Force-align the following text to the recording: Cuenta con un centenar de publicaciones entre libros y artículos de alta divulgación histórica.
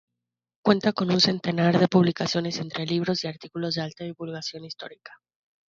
Cuenta 0.63 0.93
con 0.93 1.11
un 1.11 1.21
centenar 1.21 1.77
de 1.79 1.87
publicaciones 1.87 2.57
entre 2.57 2.87
libros 2.87 3.23
y 3.23 3.27
artículos 3.27 3.75
de 3.75 3.83
alta 3.83 4.03
divulgación 4.03 4.65
histórica. 4.65 5.13